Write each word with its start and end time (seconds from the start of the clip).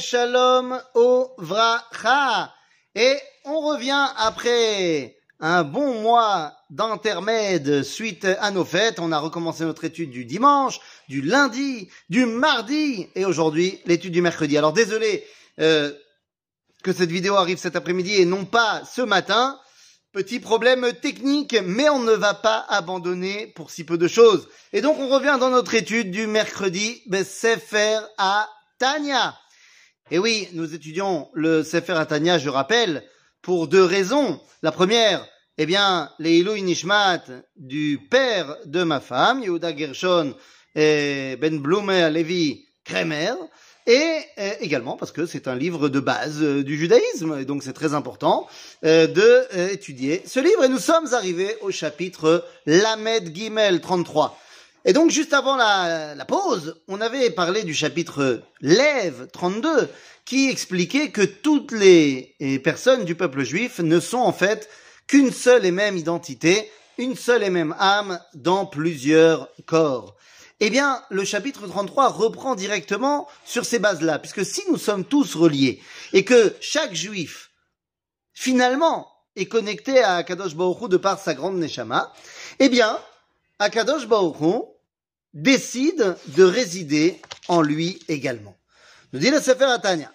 Shalom 0.00 0.80
Vracha. 1.36 2.54
Et 2.94 3.16
on 3.44 3.60
revient 3.60 4.06
après 4.16 5.14
un 5.40 5.62
bon 5.62 6.00
mois 6.00 6.54
d'intermède 6.70 7.82
suite 7.82 8.24
à 8.24 8.50
nos 8.50 8.64
fêtes. 8.64 8.98
On 8.98 9.12
a 9.12 9.18
recommencé 9.18 9.64
notre 9.64 9.84
étude 9.84 10.10
du 10.10 10.24
dimanche, 10.24 10.80
du 11.10 11.20
lundi, 11.20 11.90
du 12.08 12.24
mardi 12.24 13.10
et 13.14 13.26
aujourd'hui 13.26 13.78
l'étude 13.84 14.14
du 14.14 14.22
mercredi. 14.22 14.56
Alors 14.56 14.72
désolé 14.72 15.26
euh, 15.60 15.92
que 16.82 16.94
cette 16.94 17.10
vidéo 17.10 17.34
arrive 17.34 17.58
cet 17.58 17.76
après-midi 17.76 18.14
et 18.14 18.24
non 18.24 18.46
pas 18.46 18.84
ce 18.86 19.02
matin. 19.02 19.60
Petit 20.12 20.40
problème 20.40 20.94
technique, 20.94 21.54
mais 21.62 21.90
on 21.90 22.00
ne 22.00 22.12
va 22.12 22.32
pas 22.32 22.64
abandonner 22.70 23.48
pour 23.48 23.70
si 23.70 23.84
peu 23.84 23.98
de 23.98 24.08
choses. 24.08 24.48
Et 24.72 24.80
donc 24.80 24.98
on 24.98 25.10
revient 25.10 25.36
dans 25.38 25.50
notre 25.50 25.74
étude 25.74 26.10
du 26.10 26.26
mercredi, 26.26 27.02
Sefer 27.22 27.98
à 28.16 28.48
Tanya. 28.78 29.36
Et 30.10 30.18
oui, 30.18 30.48
nous 30.54 30.74
étudions 30.74 31.28
le 31.34 31.62
Sefer 31.62 31.92
Atania, 31.92 32.38
je 32.38 32.48
rappelle, 32.48 33.04
pour 33.42 33.68
deux 33.68 33.84
raisons. 33.84 34.40
La 34.62 34.72
première, 34.72 35.26
eh 35.58 35.66
bien, 35.66 36.10
les 36.18 36.38
Ilou 36.38 36.56
Nishmat 36.56 37.24
du 37.56 37.98
père 38.10 38.56
de 38.64 38.84
ma 38.84 39.00
femme, 39.00 39.42
Yehuda 39.42 39.76
Gershon 39.76 40.34
et 40.74 41.36
Ben 41.38 41.58
Blume 41.58 41.90
Levi 41.90 42.64
Kremer, 42.84 43.34
et 43.86 44.20
euh, 44.38 44.52
également 44.60 44.96
parce 44.96 45.12
que 45.12 45.26
c'est 45.26 45.46
un 45.46 45.54
livre 45.54 45.90
de 45.90 46.00
base 46.00 46.42
euh, 46.42 46.64
du 46.64 46.78
judaïsme, 46.78 47.38
et 47.40 47.44
donc 47.44 47.62
c'est 47.62 47.74
très 47.74 47.92
important 47.92 48.46
euh, 48.84 49.06
de 49.06 49.72
étudier 49.72 50.22
ce 50.26 50.40
livre. 50.40 50.64
Et 50.64 50.68
nous 50.68 50.78
sommes 50.78 51.12
arrivés 51.12 51.54
au 51.60 51.70
chapitre 51.70 52.46
Lamed 52.64 53.34
Gimel 53.34 53.82
33. 53.82 54.38
Et 54.84 54.92
donc, 54.92 55.10
juste 55.10 55.32
avant 55.32 55.56
la, 55.56 56.24
pause, 56.26 56.80
on 56.88 57.00
avait 57.00 57.30
parlé 57.30 57.64
du 57.64 57.74
chapitre 57.74 58.42
Lève 58.60 59.28
32, 59.32 59.88
qui 60.24 60.48
expliquait 60.48 61.10
que 61.10 61.22
toutes 61.22 61.72
les 61.72 62.36
personnes 62.62 63.04
du 63.04 63.14
peuple 63.14 63.42
juif 63.42 63.80
ne 63.80 64.00
sont 64.00 64.18
en 64.18 64.32
fait 64.32 64.68
qu'une 65.06 65.32
seule 65.32 65.66
et 65.66 65.72
même 65.72 65.96
identité, 65.96 66.70
une 66.96 67.16
seule 67.16 67.42
et 67.42 67.50
même 67.50 67.74
âme 67.78 68.20
dans 68.34 68.66
plusieurs 68.66 69.48
corps. 69.66 70.14
Eh 70.60 70.70
bien, 70.70 71.02
le 71.10 71.24
chapitre 71.24 71.66
33 71.66 72.08
reprend 72.08 72.54
directement 72.56 73.28
sur 73.44 73.64
ces 73.64 73.78
bases-là, 73.78 74.18
puisque 74.18 74.44
si 74.44 74.62
nous 74.68 74.76
sommes 74.76 75.04
tous 75.04 75.36
reliés, 75.36 75.80
et 76.12 76.24
que 76.24 76.54
chaque 76.60 76.94
juif, 76.94 77.50
finalement, 78.32 79.08
est 79.36 79.46
connecté 79.46 80.02
à 80.02 80.22
Kadosh 80.24 80.56
Baruch 80.56 80.88
de 80.88 80.96
par 80.96 81.20
sa 81.20 81.34
grande 81.34 81.58
Neshama, 81.58 82.12
eh 82.58 82.68
bien, 82.68 82.98
Akadosh 83.60 84.06
Baruch 84.06 84.36
décide 85.34 86.16
de 86.28 86.44
résider 86.44 87.20
en 87.48 87.62
lui 87.62 88.00
également. 88.08 88.56
Nous 89.12 89.20
dit 89.20 89.30
le 89.30 89.40
Sefer 89.40 89.64
Atania. 89.64 90.12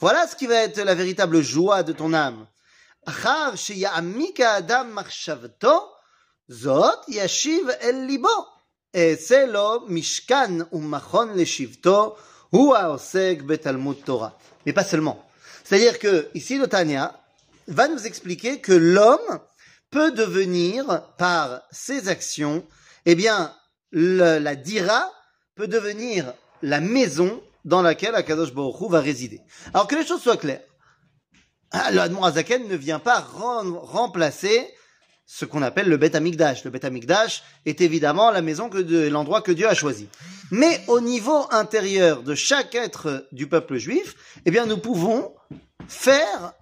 Voilà 0.00 0.26
ce 0.28 0.36
qui 0.36 0.46
va 0.46 0.54
être 0.56 0.78
la 0.78 0.94
véritable 0.94 1.42
joie 1.42 1.82
de 1.82 1.92
ton 1.92 2.12
âme. 2.14 2.46
Mais 14.66 14.72
pas 14.72 14.84
seulement. 14.84 15.28
C'est-à-dire 15.64 15.98
que, 15.98 16.28
ici, 16.34 16.58
le 16.58 16.66
Tanya 16.66 17.20
va 17.66 17.88
nous 17.88 18.06
expliquer 18.06 18.60
que 18.60 18.72
l'homme 18.72 19.40
peut 19.90 20.12
devenir, 20.12 21.02
par 21.16 21.62
ses 21.70 22.08
actions, 22.08 22.64
eh 23.06 23.14
bien, 23.14 23.54
la 23.92 24.54
dira 24.54 25.10
peut 25.54 25.68
devenir 25.68 26.32
la 26.62 26.80
maison 26.80 27.42
dans 27.64 27.82
laquelle 27.82 28.14
Akadosh 28.14 28.52
Baruch 28.52 28.90
va 28.90 29.00
résider. 29.00 29.40
Alors 29.74 29.86
que 29.86 29.96
les 29.96 30.06
choses 30.06 30.22
soient 30.22 30.36
claires. 30.36 30.62
Ah, 31.70 31.90
le 31.90 32.00
Azaken 32.00 32.66
ne 32.66 32.76
vient 32.76 32.98
pas 32.98 33.20
remplacer 33.20 34.66
ce 35.26 35.44
qu'on 35.44 35.60
appelle 35.60 35.88
le 35.88 35.98
Bet 35.98 36.16
Amikdash. 36.16 36.64
Le 36.64 36.70
Bet 36.70 36.86
Amikdash 36.86 37.42
est 37.66 37.82
évidemment 37.82 38.30
la 38.30 38.40
maison 38.40 38.70
que 38.70 38.78
l'endroit 39.08 39.42
que 39.42 39.52
Dieu 39.52 39.68
a 39.68 39.74
choisi. 39.74 40.08
Mais 40.50 40.80
au 40.86 41.00
niveau 41.00 41.46
intérieur 41.50 42.22
de 42.22 42.34
chaque 42.34 42.74
être 42.74 43.28
du 43.32 43.46
peuple 43.46 43.76
juif, 43.76 44.14
eh 44.46 44.50
bien, 44.50 44.64
nous 44.64 44.78
pouvons 44.78 45.34
faire 45.86 46.54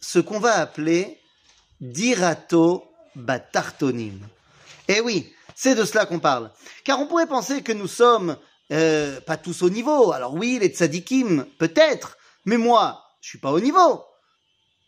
ce 0.00 0.18
qu'on 0.18 0.38
va 0.38 0.58
appeler 0.58 1.18
dirato 1.80 2.84
batartonim. 3.14 4.20
Eh 4.88 5.00
oui, 5.00 5.32
c'est 5.54 5.74
de 5.74 5.84
cela 5.84 6.06
qu'on 6.06 6.18
parle. 6.18 6.50
Car 6.84 7.00
on 7.00 7.06
pourrait 7.06 7.26
penser 7.26 7.62
que 7.62 7.72
nous 7.72 7.88
sommes 7.88 8.36
euh, 8.72 9.20
pas 9.20 9.36
tous 9.36 9.62
au 9.62 9.70
niveau. 9.70 10.12
Alors 10.12 10.34
oui, 10.34 10.58
les 10.60 10.68
tzadikim, 10.68 11.46
peut-être, 11.58 12.18
mais 12.44 12.56
moi, 12.58 13.02
je 13.20 13.30
suis 13.30 13.38
pas 13.38 13.52
au 13.52 13.60
niveau. 13.60 14.04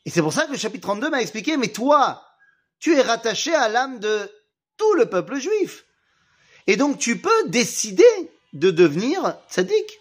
Et 0.04 0.10
c'est 0.10 0.22
pour 0.22 0.32
ça 0.32 0.47
que 0.47 0.53
le 0.53 0.59
chapitre 0.59 0.88
32 0.88 1.10
m'a 1.10 1.21
expliqué, 1.21 1.56
mais 1.56 1.69
toi, 1.69 2.22
tu 2.78 2.94
es 2.94 3.03
rattaché 3.03 3.55
à 3.55 3.69
l'âme 3.69 3.99
de 3.99 4.31
tout 4.76 4.94
le 4.94 5.06
peuple 5.06 5.38
juif. 5.38 5.84
Et 6.66 6.76
donc 6.76 6.99
tu 6.99 7.19
peux 7.19 7.49
décider 7.49 8.05
de 8.53 8.70
devenir 8.70 9.37
tzadik. 9.50 10.00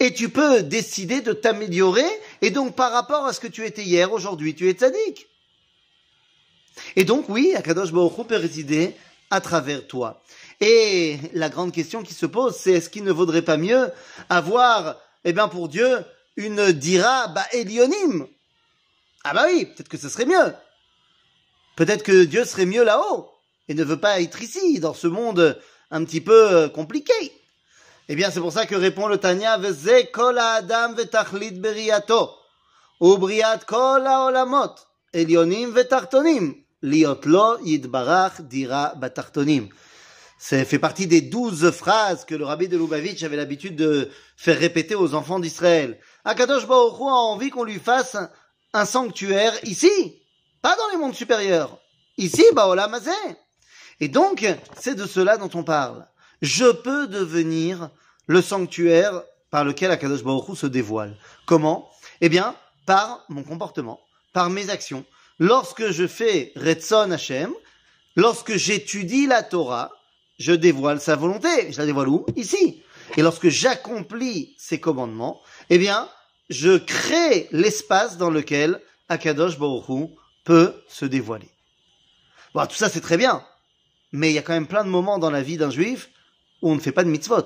Et 0.00 0.14
tu 0.14 0.30
peux 0.30 0.62
décider 0.62 1.20
de 1.20 1.34
t'améliorer, 1.34 2.08
et 2.40 2.50
donc 2.50 2.74
par 2.74 2.90
rapport 2.90 3.26
à 3.26 3.34
ce 3.34 3.40
que 3.40 3.46
tu 3.46 3.66
étais 3.66 3.82
hier, 3.82 4.12
aujourd'hui, 4.12 4.54
tu 4.54 4.68
es 4.68 4.72
tzaddik. 4.72 5.28
Et 6.96 7.04
donc 7.04 7.28
oui, 7.28 7.54
Akadosh 7.56 7.92
Baruch 7.92 8.26
peut 8.26 8.36
résider 8.36 8.94
à 9.30 9.40
travers 9.40 9.86
toi. 9.86 10.22
Et 10.60 11.18
la 11.32 11.48
grande 11.48 11.72
question 11.72 12.02
qui 12.02 12.14
se 12.14 12.26
pose, 12.26 12.56
c'est 12.56 12.72
est-ce 12.72 12.90
qu'il 12.90 13.04
ne 13.04 13.12
vaudrait 13.12 13.42
pas 13.42 13.56
mieux 13.56 13.90
avoir, 14.28 14.96
eh 15.24 15.32
bien 15.32 15.48
pour 15.48 15.68
Dieu, 15.68 16.04
une 16.36 16.72
dira 16.72 17.28
ba 17.28 17.44
elionim 17.52 18.26
Ah 19.24 19.34
bah 19.34 19.46
oui, 19.48 19.66
peut-être 19.66 19.88
que 19.88 19.98
ce 19.98 20.08
serait 20.08 20.26
mieux. 20.26 20.54
Peut-être 21.76 22.02
que 22.02 22.24
Dieu 22.24 22.44
serait 22.44 22.66
mieux 22.66 22.84
là-haut 22.84 23.30
et 23.68 23.74
ne 23.74 23.84
veut 23.84 23.98
pas 23.98 24.20
être 24.20 24.42
ici, 24.42 24.78
dans 24.80 24.94
ce 24.94 25.06
monde 25.06 25.60
un 25.90 26.04
petit 26.04 26.20
peu 26.20 26.52
euh, 26.52 26.68
compliqué. 26.68 27.32
Eh 28.08 28.16
bien, 28.16 28.30
c'est 28.30 28.40
pour 28.40 28.52
ça 28.52 28.66
que 28.66 28.74
répond 28.74 29.06
le 29.06 29.16
Tanya, 29.16 29.56
Veze 29.58 30.10
kol 30.12 30.38
adam 30.38 30.94
vetachlit 30.94 31.58
beriato, 31.60 32.30
ubriat 33.00 33.60
kol 33.66 34.06
haolamot, 34.06 34.74
elionim 35.12 35.72
vetartonim, 35.72 36.63
liot 36.84 37.24
lo 37.24 37.58
yidbarach 37.64 38.42
dira 38.42 38.94
batartonim. 38.96 39.68
Ça 40.38 40.64
fait 40.64 40.78
partie 40.78 41.06
des 41.06 41.22
douze 41.22 41.70
phrases 41.70 42.24
que 42.24 42.34
le 42.34 42.44
rabbi 42.44 42.68
de 42.68 42.76
Lubavitch 42.76 43.22
avait 43.22 43.36
l'habitude 43.36 43.76
de 43.76 44.10
faire 44.36 44.58
répéter 44.58 44.94
aux 44.94 45.14
enfants 45.14 45.40
d'Israël. 45.40 45.98
Akadosh 46.24 46.66
Baruch 46.66 47.00
a 47.00 47.14
envie 47.32 47.50
qu'on 47.50 47.64
lui 47.64 47.78
fasse 47.78 48.16
un 48.72 48.84
sanctuaire 48.84 49.54
ici, 49.64 50.20
pas 50.60 50.76
dans 50.76 50.90
les 50.92 50.98
mondes 50.98 51.14
supérieurs. 51.14 51.78
Ici, 52.18 52.44
Baolam 52.54 52.94
Et 54.00 54.08
donc, 54.08 54.46
c'est 54.78 54.94
de 54.94 55.06
cela 55.06 55.38
dont 55.38 55.50
on 55.54 55.64
parle 55.64 56.06
je 56.44 56.70
peux 56.70 57.06
devenir 57.06 57.90
le 58.26 58.42
sanctuaire 58.42 59.22
par 59.50 59.64
lequel 59.64 59.90
Akadosh 59.90 60.22
Baruch 60.22 60.56
se 60.56 60.66
dévoile. 60.66 61.16
Comment? 61.46 61.90
Eh 62.20 62.28
bien, 62.28 62.54
par 62.86 63.24
mon 63.28 63.42
comportement, 63.42 64.00
par 64.32 64.50
mes 64.50 64.68
actions. 64.68 65.04
Lorsque 65.38 65.90
je 65.90 66.06
fais 66.06 66.52
Retzon 66.56 67.10
Hashem, 67.10 67.52
lorsque 68.14 68.54
j'étudie 68.56 69.26
la 69.26 69.42
Torah, 69.42 69.90
je 70.38 70.52
dévoile 70.52 71.00
sa 71.00 71.16
volonté. 71.16 71.72
Je 71.72 71.78
la 71.78 71.86
dévoile 71.86 72.08
où? 72.08 72.26
Ici. 72.36 72.82
Et 73.16 73.22
lorsque 73.22 73.48
j'accomplis 73.48 74.54
ses 74.58 74.80
commandements, 74.80 75.40
eh 75.70 75.78
bien, 75.78 76.08
je 76.50 76.76
crée 76.76 77.48
l'espace 77.52 78.16
dans 78.16 78.30
lequel 78.30 78.80
Akadosh 79.08 79.58
Baruch 79.58 80.10
peut 80.44 80.74
se 80.88 81.04
dévoiler. 81.04 81.48
Bon, 82.54 82.66
tout 82.66 82.76
ça 82.76 82.88
c'est 82.88 83.00
très 83.00 83.16
bien, 83.16 83.44
mais 84.12 84.30
il 84.30 84.34
y 84.34 84.38
a 84.38 84.42
quand 84.42 84.52
même 84.52 84.68
plein 84.68 84.84
de 84.84 84.88
moments 84.88 85.18
dans 85.18 85.30
la 85.30 85.42
vie 85.42 85.56
d'un 85.56 85.70
juif 85.70 86.10
où 86.62 86.70
on 86.70 86.74
ne 86.76 86.80
fait 86.80 86.92
pas 86.92 87.04
de 87.04 87.10
mitzvot. 87.10 87.44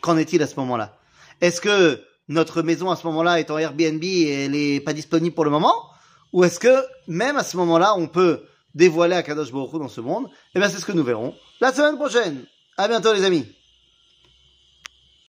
Qu'en 0.00 0.16
est-il 0.16 0.42
à 0.42 0.46
ce 0.46 0.56
moment-là? 0.56 0.98
Est-ce 1.40 1.60
que 1.60 2.02
notre 2.28 2.62
maison 2.62 2.90
à 2.90 2.96
ce 2.96 3.06
moment-là 3.06 3.40
est 3.40 3.50
en 3.50 3.58
Airbnb 3.58 4.02
et 4.02 4.44
elle 4.44 4.52
n'est 4.52 4.80
pas 4.80 4.94
disponible 4.94 5.34
pour 5.34 5.44
le 5.44 5.50
moment? 5.50 5.90
Ou 6.34 6.42
est-ce 6.42 6.58
que 6.58 6.84
même 7.06 7.36
à 7.36 7.44
ce 7.44 7.56
moment-là, 7.58 7.94
on 7.96 8.08
peut 8.08 8.42
dévoiler 8.74 9.14
à 9.14 9.22
Kadosh 9.22 9.52
Baruch 9.52 9.70
dans 9.80 9.88
ce 9.88 10.00
monde? 10.00 10.26
Eh 10.56 10.58
bien, 10.58 10.68
c'est 10.68 10.80
ce 10.80 10.84
que 10.84 10.90
nous 10.90 11.04
verrons 11.04 11.32
la 11.60 11.72
semaine 11.72 11.94
prochaine. 11.94 12.44
À 12.76 12.88
bientôt 12.88 13.14
les 13.14 13.24
amis 13.24 13.46